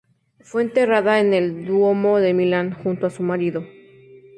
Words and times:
Fue 0.39 0.63
enterrada 0.63 1.19
en 1.19 1.31
el 1.35 1.63
Duomo 1.67 2.17
de 2.19 2.33
Milán, 2.33 2.73
junto 2.73 3.05
a 3.05 3.11
su 3.11 3.21
marido. 3.21 3.63